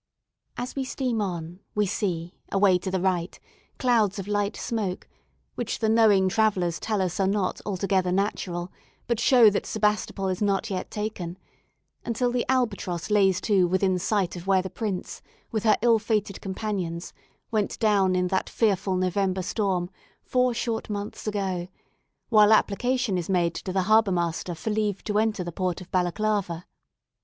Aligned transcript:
As 0.57 0.75
we 0.75 0.83
steam 0.83 1.21
on 1.21 1.59
we 1.75 1.85
see, 1.85 2.33
away 2.51 2.79
to 2.79 2.89
the 2.89 2.99
right, 2.99 3.39
clouds 3.77 4.17
of 4.17 4.27
light 4.27 4.57
smoke, 4.57 5.07
which 5.53 5.77
the 5.77 5.89
knowing 5.89 6.27
travellers 6.27 6.79
tell 6.79 7.03
us 7.03 7.19
are 7.19 7.27
not 7.27 7.61
altogether 7.67 8.11
natural, 8.11 8.71
but 9.05 9.19
show 9.19 9.51
that 9.51 9.67
Sebastopol 9.67 10.27
is 10.29 10.41
not 10.41 10.71
yet 10.71 10.89
taken, 10.89 11.37
until 12.03 12.31
the 12.31 12.47
"Albatross" 12.49 13.11
lays 13.11 13.39
to 13.41 13.67
within 13.67 13.99
sight 13.99 14.35
of 14.35 14.47
where 14.47 14.63
the 14.63 14.71
"Prince," 14.71 15.21
with 15.51 15.65
her 15.65 15.77
ill 15.83 15.99
fated 15.99 16.41
companions, 16.41 17.13
went 17.51 17.77
down 17.77 18.15
in 18.15 18.29
that 18.29 18.49
fearful 18.49 18.95
November 18.95 19.43
storm, 19.43 19.87
four 20.23 20.51
short 20.51 20.89
months 20.89 21.27
ago, 21.27 21.67
while 22.29 22.51
application 22.53 23.19
is 23.19 23.29
made 23.29 23.53
to 23.53 23.71
the 23.71 23.83
harbour 23.83 24.11
master 24.11 24.55
for 24.55 24.71
leave 24.71 25.03
to 25.03 25.19
enter 25.19 25.43
the 25.43 25.51
port 25.51 25.79
of 25.79 25.91
Balaclava. 25.91 26.65